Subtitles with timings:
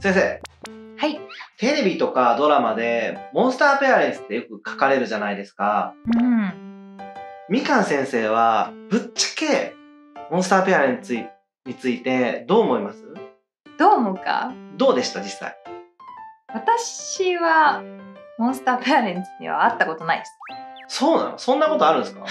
[0.00, 0.40] 先生。
[0.96, 1.18] はい。
[1.58, 5.92] テレビとかドラマでモンスターペアレンツってよく書かれるじゃないですか。
[6.16, 6.52] うん。
[7.48, 9.74] みかん先生はぶっちゃけ
[10.30, 11.14] モンスターペアレンツ
[11.66, 13.02] についてどう思います？
[13.76, 14.52] どう思うか？
[14.76, 15.56] どうでした実際？
[16.54, 17.82] 私は
[18.38, 20.32] モンスターペアレンツには会ったことないです。
[20.86, 21.38] そうなの？
[21.38, 22.24] そんなことあるんですか？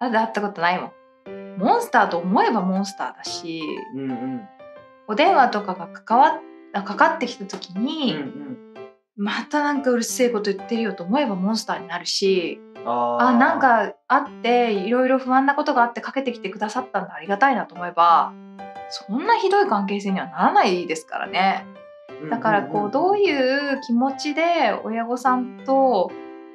[0.00, 0.92] なんで会ったことないもん。
[1.58, 3.60] モンスターと思えばモンスターだし、
[3.96, 4.48] うんうん
[5.08, 6.40] お電話とかが関わ
[6.84, 8.58] かかってきた時うんに、うん。
[9.16, 13.26] またなんかうるせえこと言ってるよと思えばモンスターになるし、あー。
[13.28, 18.32] あなんかあっていろいろ不安なことがあってかけてきてくださったんだありがたいなと思えば
[18.90, 21.64] そんなひどい関係性にはならないですからね。
[22.30, 26.10] だからこうどういう気持ちで親御さんと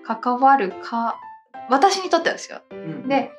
[0.05, 1.17] 関わるか
[1.69, 2.61] 私にとってはですよ。
[2.71, 3.07] うん。
[3.07, 3.31] で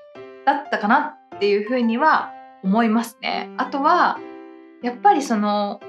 [0.45, 3.51] だったかなっていうふうには思いますね。
[3.57, 4.19] あとは
[4.85, 5.81] やっぱりその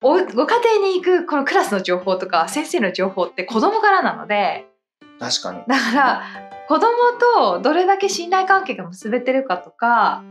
[0.00, 4.66] おご家庭に行くこのクラスの情報とか先生の情報って子供からなので
[5.18, 6.22] 確かにだから
[6.68, 6.86] 子供
[7.52, 10.22] とどれだけ信頼関係が結べてるかとか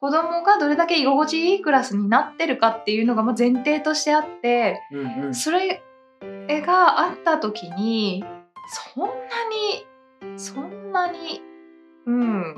[0.00, 5.82] 子供がどれだけ居心地いいクラスになってるかっていうのがまあ前提としてあってうんうんそれ
[6.64, 8.24] があった時に
[8.94, 9.10] そんな
[10.30, 11.42] にそんなに
[12.06, 12.54] うん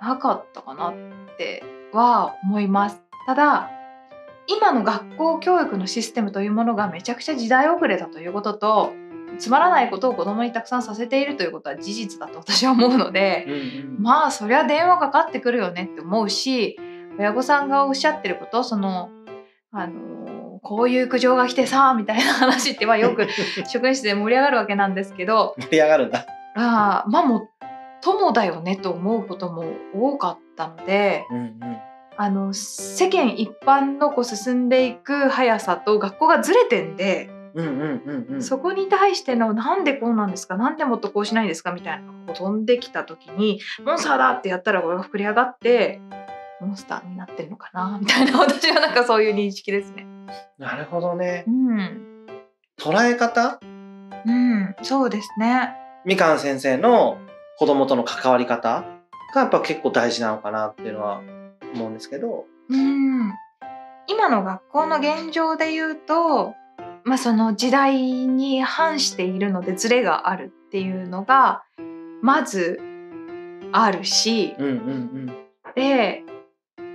[0.00, 3.02] なかったかなっては思います。
[3.26, 3.79] ただ
[4.50, 8.92] 今の学校教育のシステムというものがめちゃくちゃ時代遅れだということと
[9.38, 14.02] つまらないことを子供にたくさんさせているということは事実だと私は思うのでうんうん。
[14.02, 16.76] まあそりゃ電話かかってくるよねって思うし
[17.18, 19.10] 親御さんがおっしゃってることその
[19.70, 23.28] あのこういう苦情が来てさみたいな話ってはよく
[23.70, 26.26] 職員室で盛り上がるわけなんですけど盛り上がるんだ。
[26.56, 27.48] あーまあもう
[28.02, 29.64] 友だよねと思うことも
[29.94, 31.89] 多かったのでうんうん
[32.22, 38.42] あの世間一般のこう進んでいく速さと学校がずれてんで、うんうんうんうん。
[38.42, 40.58] そこに対してのなんでこうなんですか？
[40.58, 41.72] なんでもっとこうしないんですか？
[41.72, 46.02] みたいなのが飛んできた時にモンスターだってやったらこれが膨れ上がって
[46.60, 47.96] モンスターになってるのかな？
[47.98, 50.06] みたいな私はなんかそういう認識ですね。
[50.58, 51.44] なるほどね。
[51.46, 52.26] うん、
[52.78, 53.60] 捉え方？
[54.26, 55.72] うん、そうですね。
[56.04, 57.16] みかん先生の
[57.56, 58.84] 子供との関わり方
[59.34, 61.22] がやっぱ結構大事なのかなっていうのは
[61.74, 63.32] 思うんですけどうん、
[64.06, 66.54] 今の学校の現状で言うと、
[67.04, 71.64] まあ、その時代に反しているのでズレがあるっていうのが
[72.22, 72.80] まず
[73.72, 75.36] あるしうんうん
[75.74, 76.24] で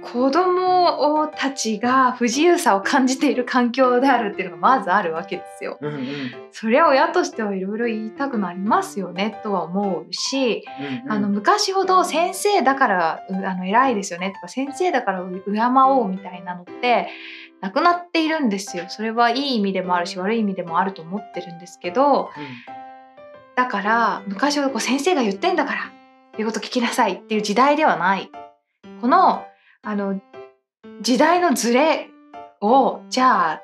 [0.06, 5.80] 子供たちが不自由さを感じている環境であるっていうのがまずあるわけですよ。
[5.82, 6.06] うんうんうん
[6.52, 10.64] そりゃ親としてはいろいろ言いたくなりますよねとは思うし、
[11.06, 15.52] うんあの昔ほど先生だからうあの偉いですよねとか先生だからう敬
[15.88, 17.10] おうみたいなのって
[17.60, 18.86] なくなっているんですよ。
[18.88, 22.30] それはいい意味でもあるし悪い意味でもあると思ってるんですけど
[23.56, 25.92] だから昔ほどこう先生が言ってんだから
[26.38, 28.30] 言うこと聞きなさいっていう時代ではない。
[29.02, 29.46] この
[29.85, 30.19] あの
[31.01, 32.09] 時代のズレ
[32.59, 33.62] をじゃあ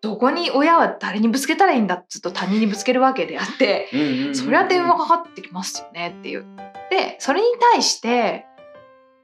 [0.00, 3.88] どこに親は誰にぶつけたらいいんだっつうと他人にぶつけるわけであって
[4.34, 6.46] そりゃ電話かかってきますよねっていう。
[6.90, 8.46] でそれに対して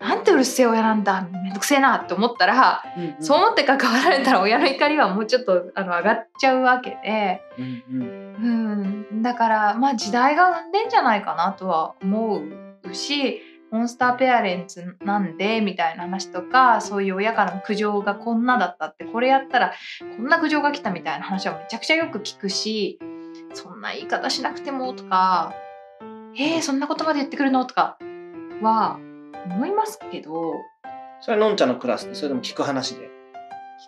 [0.00, 3.22] なんてうるせえ親なんだめんどくせえなって思ったら、うんうん。
[3.22, 9.06] そう思って関わられたら親の怒りはもうちょっとあの上がっちゃうわけで、うんうん。
[9.12, 12.42] うん、だからまあ時代が生んでんじゃないかなとは思
[12.82, 13.40] うし
[13.72, 19.72] モンスターペアレンツなんでみたいな話とかそういう親からの苦情がこんなだったってこれやったら
[20.16, 22.98] こんな苦情が来たみたいな話はめちゃくちゃよく聞くし
[23.54, 25.54] そんな言い方しなくてもとか
[26.38, 27.96] 「えー、そんな言葉で言ってくるの?」とか
[28.60, 28.98] は
[29.46, 30.52] 思いますけど
[31.20, 33.10] それのんちゃんのクラスでそれでも聞く話で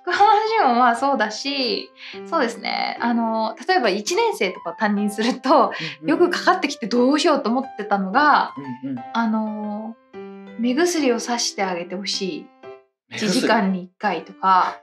[0.01, 1.91] 聞く話もまあそうだし
[2.27, 2.99] そうですね。
[3.01, 5.73] あの例えば1年生とかを担任すると
[6.05, 8.99] よくかかってきてどうしようと思ってたのがうんうん。
[9.13, 9.97] あの
[10.59, 12.47] 目薬をさしてあげてほしい。
[13.13, 14.81] 1時間に1回とか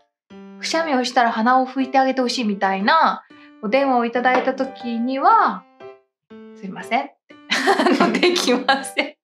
[0.60, 3.24] くしゃみをしたら鼻を拭いてあげてほしいみたいな
[3.62, 5.64] お電話をいただいた時には
[6.56, 7.09] 「すいません」
[8.08, 9.16] ってできません。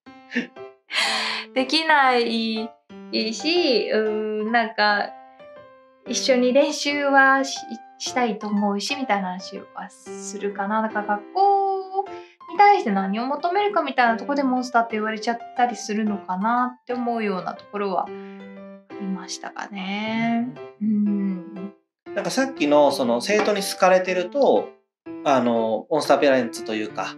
[1.53, 2.69] できない
[3.33, 5.09] しうーんなんか
[6.07, 7.59] 一緒に練習はし
[7.99, 12.05] したいと思うしみたいな話はするかなだから学校
[12.51, 18.09] に対して何を求めるかみたいなところでモンスターって言われちゃったりするのかなって思うようなところはあ
[19.01, 20.49] りましたかね。
[20.81, 21.73] うん
[22.13, 24.69] なんかさっきのその生徒に好かれてると
[25.23, 27.15] あのモンスターペアレンツというか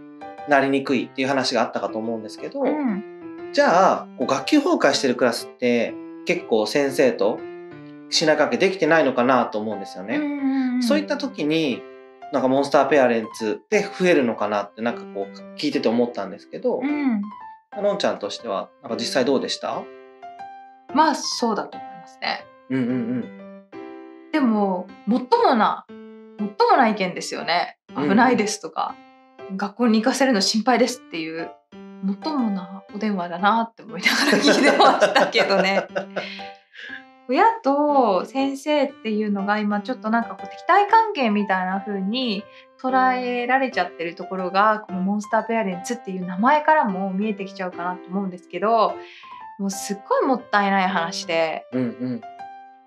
[0.49, 3.19] なりにくいっていう話があったかと思うんですけど、うん
[3.51, 5.95] じゃあこう学級崩壊してるクラスって
[6.25, 7.39] 結構先生と
[8.09, 10.19] 信頼関係できてないのかなと思うんですよね。
[10.81, 11.81] そういった時に
[12.31, 17.21] なんかモンスターペアレンツで増えるのかなってなんかこう聞いてて思ったんですけど、うん、
[17.81, 19.81] のんちゃんとしてはなんか実際どうでした？
[20.93, 22.45] まあそうだと思いますね。
[22.69, 25.85] うんうんうん、でももっともな
[26.39, 27.77] もっともな意見ですよね。
[27.95, 28.95] 危ないですとか、
[29.49, 31.51] うん、学校に行かせるの心配ですっていう
[32.03, 35.87] もっともなお電話だなって思いながら聞いてましたけどね。
[37.29, 42.43] 親と先生っていうのが今ちょっとなんかこう敵対関係みたいな風に
[42.81, 48.95] 捉えられちゃってるところがこのモンスターペアレンツっていう名前からも見えてきちゃうかなと思うんですけど
[49.59, 52.21] もうすっごいもったいない話で、うんうん、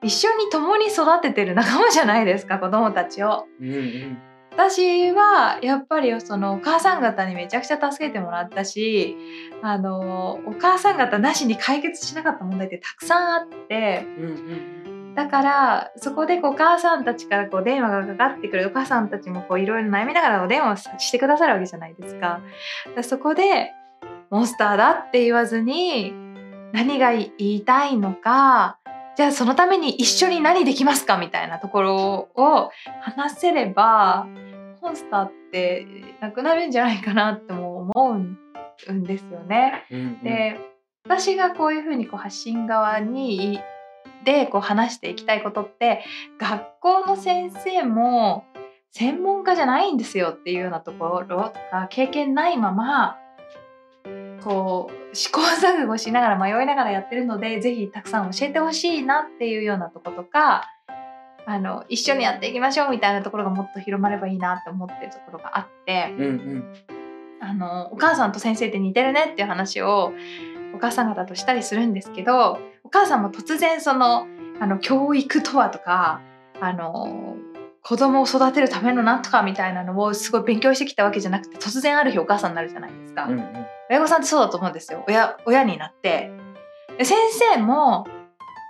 [0.02, 3.46] 一緒に共に育ててる仲間じゃないですか子供たちを。
[3.60, 9.16] うんうん私はやっぱりそのお母さん方にめちゃくちゃ助けてもらったし
[9.62, 14.82] あのお母さん方なしに解決しなかった問題ってたくさんあって、うんうん
[15.14, 22.40] だからそこでお母さんたちからこう電話がかかってくるお母さんたちもいろいろ悩みながらお電話してくださるわけじゃないですか。
[22.94, 23.72] かそこで
[24.30, 26.14] モンスターだって言わずに
[26.72, 28.78] 何が言いたいのか
[29.16, 32.70] じゃあそのために一緒に何できますかみたいなところを
[33.02, 34.26] 話せれば
[34.80, 35.86] モンスターって
[36.20, 39.86] なくなるんじゃないかなっても思うんですよね。
[39.90, 40.58] うんうん、で
[41.04, 43.60] 私がこういうふうにこう発信側に
[44.24, 46.04] でこう話していきたいことって
[46.38, 48.44] 学校の先生も
[48.92, 53.16] 専門家じゃないんですよっていうようなところとか経験ないまま
[54.42, 60.68] こう試行錯誤しながら迷いながらやってるので是非たくさん教えてほしいなっていうようなとことか
[61.44, 66.64] あの一緒にやっていきましょうみたいなところがもっと広まればいいなって思ってるところがあって、うんうん、
[67.40, 70.12] あのお母さんと先生って似てるねっていう話を
[70.74, 74.26] お母さん方としたりするんですけどお母さんも突然その
[74.60, 76.20] あの教育とはとか
[76.60, 77.36] あの
[77.82, 83.24] 子供を育てるためのなんとかみたいなのをすごい勉強してきたわけじゃなくて突然ある日お母さんになるじゃないですか。
[83.24, 86.30] うんうん、親御さんってそうだと思うんですよ親親になって
[87.02, 87.14] 先
[87.54, 88.06] 生も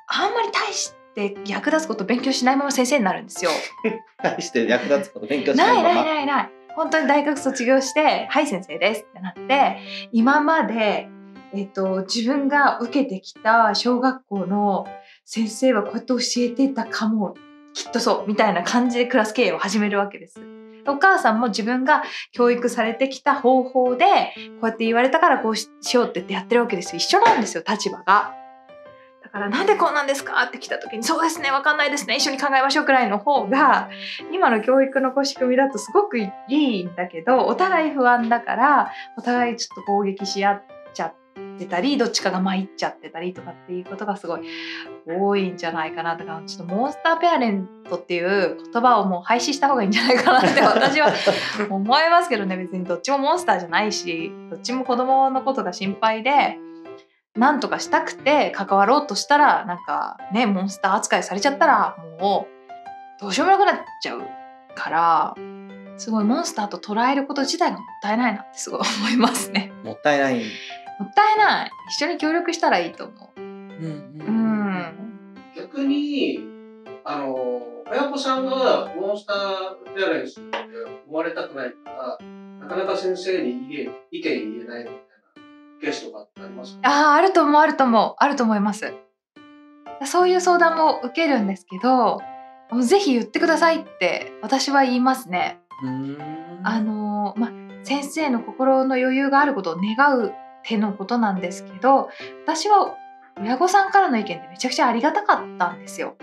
[0.09, 3.51] あんまり大して役立つこと勉強しないまま先生になるんですよ。
[4.23, 9.79] 大して役立つこと勉強しないままないないないない本当に大学卒業して「はい先生です」ってなって
[10.11, 11.09] 今まで、
[11.55, 14.87] えっと、自分が受けてきた小学校の
[15.25, 17.35] 先生はこうやって教えてたかも
[17.75, 20.62] きっとそうみたいな感じでクラス経営を始めるわけです。
[20.87, 22.03] お母さんも自分が
[22.33, 24.05] 教育されてきた方法で
[24.61, 28.35] こうやって言われたからこうしようって言ってやってるわけですよ一緒なんですよ立場が。
[29.23, 33.89] だからなんでこうなんですかって来た時にそうですねわかんないですね一緒に考えましょうくらいの方が
[34.33, 41.22] 今の教育の仕組みだとすごくいいんだけどお互い不安だからお互いちょっと攻撃し合っちゃって
[41.73, 44.43] たりどっちかが参っちゃってたりとかっていうことがすごい
[45.07, 51.13] 多いんじゃないかなだからちょっとモンスターペアレントっていう言葉をもう廃止した方がいいんじゃないかなって私は
[51.71, 56.59] 思いますけどね別にどっちもモンスターじゃないしどっちも子供のことが心配で
[57.35, 62.47] 何とかしたくて関わろうとしたらなんかねモンスター扱いされちゃったらも
[63.19, 64.23] うどうしようもなくなっちゃう
[64.75, 65.35] から
[65.97, 69.73] すごいモンスターと捉えること自体がもったいないなってすごい思いますね。
[69.85, 70.43] もったいない。
[70.99, 71.71] もったいない。
[71.97, 73.41] 一緒に協力したらいいと思う。
[73.41, 74.95] うん、うん、
[75.57, 76.41] 逆に
[77.05, 80.57] あの親子さんがモンスターペアレンスって
[81.09, 82.19] 思われたくないから
[82.61, 85.01] なかなか先生に意見意見言えないみたいな
[85.81, 88.15] ケースとかってありますか、あああると思うあると思う。
[88.19, 88.95] あると思います。
[90.05, 92.21] そういう相談も受けるんですけど
[92.83, 95.61] ぜひ言ってくださいって私は言いますね。
[96.65, 97.51] あのま
[97.83, 100.33] 先生の心の余裕があることを願う
[100.65, 102.09] 手のことなんですけど
[102.45, 102.97] 私は
[103.39, 106.17] 親御さんからの意見ってめちゃくちゃありがたかったんですよ。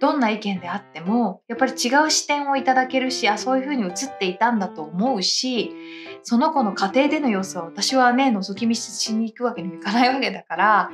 [0.00, 5.72] どんな意見であってもやっぱり違う視点をいただけるしあそういうふうに映っていたんだと思うし
[6.24, 10.90] その子の家庭での様子は私はね覗き見しに行くわけにもいかないわけだから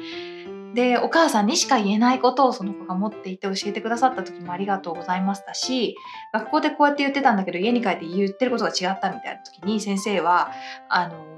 [0.74, 5.96] でお母さんにしか言えないことをその子が持っていて教えてくださった時もありがとうございましたし
[6.34, 10.52] 学校でこうやって言ってたんだけど家に帰って言ってることが違ったみたいな時に先生は
[10.90, 11.37] あの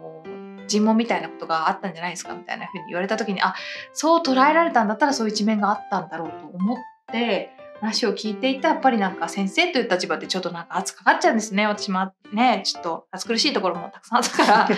[0.70, 2.34] 尋問みたいなことがあったんじゃないですか？
[2.34, 3.54] みたいな風に言われた時にあ
[3.92, 6.76] そう捉えられたんだったらそういう一面があったんだろうと思っ
[7.12, 7.50] て
[7.80, 11.66] 話を聞いていたやっぱりなんか先生という立場でちょっとなんか圧かかっちゃうんですね。
[11.66, 14.68] 私もねちょっと暑苦しいところもたくさんあったから。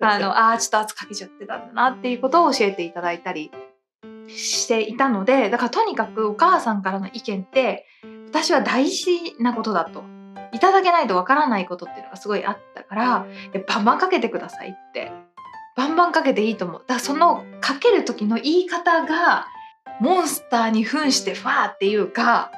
[0.14, 3.50] あのあちょっと圧かけちゃってたんだなっていうことを教えていただいたり
[4.28, 7.86] していたのでだからとにかくお母さんからの意見って
[8.28, 10.04] 私は大事なことだと。
[10.50, 13.26] いただけないとわからないことっていうのがすごいあったから
[13.66, 15.12] バンバンかけてくださいって
[15.78, 16.80] バンバンかけていいと思う。
[16.80, 19.46] だからそのかける時の言い方が
[20.00, 22.50] モンスターに扮してファーっていうか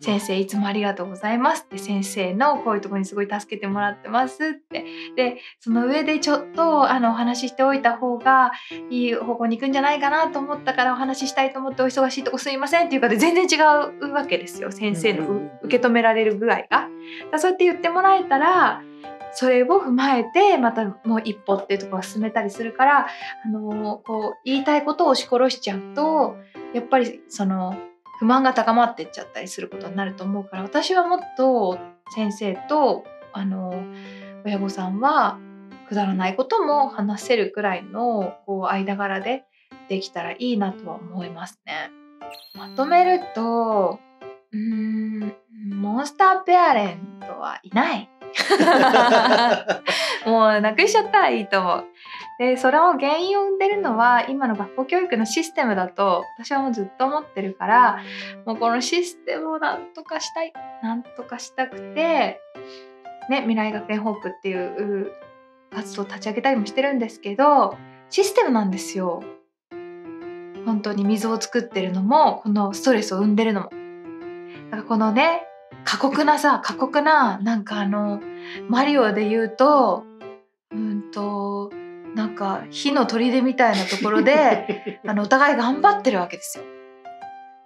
[0.00, 4.84] 先生いつもありがとうございますって先生のこういうところにすごい助けてもらってますって。
[5.16, 8.52] でその上でちょっとあのお話ししておいた方が
[8.90, 13.60] いい方向に行くんじゃないかなと思ったからお話ししたいと思ってお忙しいとこすいませんっていうかで全然違
[14.02, 14.70] うわけですよ。
[14.70, 16.88] 先生のう受け止められる具合が。
[17.32, 18.82] だそうやって言ってもらえたら
[19.38, 23.06] それを踏まえてまたもう一歩っていうところを進めたりするから
[23.44, 26.36] あのこう言いたいことを押し殺しちゃうと
[26.72, 27.76] やっぱりその
[28.18, 31.78] 不満が高まってっちゃったりすることになると思うから私はもっと
[32.14, 33.74] 先生とあの
[34.46, 35.38] 親御さんは
[35.90, 39.44] くだらないことも話せるくらいのこう間柄で
[39.90, 41.90] できたらいいなとは思いますね。
[42.54, 44.00] まとめると
[44.52, 45.34] うーん
[45.74, 48.08] モンスターペアレントはいない
[50.26, 51.84] もうなくしちゃったらいいと思う。
[52.38, 58.02] でそれを原因を生んでるのは今の学校教育のシステムだと私はもうずっと思ってるから
[58.44, 60.52] もうこのシステムをなんとかしたい
[60.82, 62.40] なんとかしたくて、
[63.30, 65.12] ね、未来学園ホープっていう
[65.74, 67.76] 活動を立ち上げたりもしてるんですけど
[68.10, 69.22] システムなんですよ。
[70.66, 73.70] 本当に水を作ってるのもこのストレスを生んでるのも。
[74.70, 75.42] だからこのね
[75.84, 78.20] 過酷なさ過酷ななんかあの
[78.68, 80.04] マリオで言うと
[80.72, 81.70] うんと
[82.14, 86.64] なんか火の砦みたいなところで あのお互い頑張ってるわけですよ。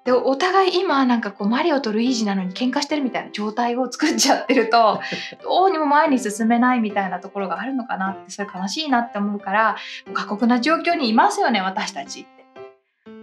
[0.05, 5.01] でお互い今なんかこうマリオとルイージなのに喧嘩してるみたいな状態を作っちゃってると
[5.45, 9.77] どうにも前に進めないみたいなところがあるのかなってそれ悲しいなって思うから
[10.15, 12.41] 過酷な状況にいますよね私たちって。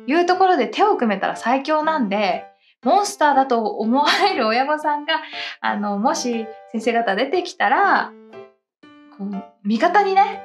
[0.07, 2.45] いうところで手を組めたら最強なんで
[2.83, 5.21] モンスターだと思われる親御さんが
[5.61, 8.11] あのもし先生方出てきたら
[9.17, 10.43] こう味方にね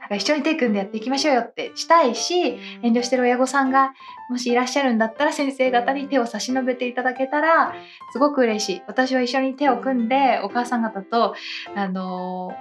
[0.00, 3.92] なんか一緒に手組んでやっていきましょうよってしたいし遠慮してる親御さんが
[4.30, 7.74] もしいらっしゃるんだったら先生方に手を差し伸べていただけたら
[8.12, 8.82] すごく嬉しい。
[8.86, 11.34] 私は一緒に手を組んでお母さん方と
[11.76, 12.52] あの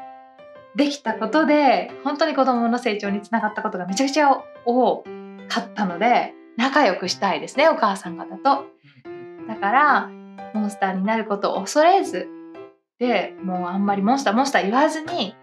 [0.75, 4.29] できたことで本当に子どもの成長につながったことがめちゃくちゃ
[4.65, 5.03] 多
[5.47, 8.65] かったので仲良くしたいですねお母さん方と。
[9.47, 10.09] だから
[10.53, 12.27] モンスターになることを恐れず
[12.99, 15.35] でもうあんまりモンスターモンスター言わずに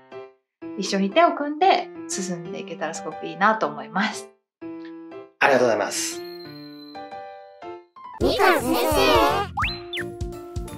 [0.79, 4.29] 一緒に手を組んで進んでいけたらすごくいいなと思います。
[5.41, 6.23] ありがとうございます。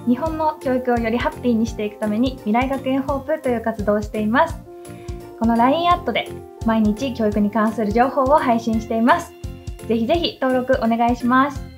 [0.07, 4.69] 日本の教育をよりハッピーにしていくために未来学園ホープという活動をしています。
[5.39, 6.27] この LINE アットで
[6.65, 9.33] 毎日教育に関する情報を配信しています
[9.89, 11.68] ぜひぜひ登録お願いします。